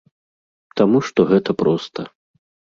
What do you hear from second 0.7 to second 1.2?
Таму